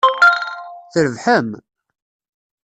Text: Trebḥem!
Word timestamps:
Trebḥem! 0.93 1.49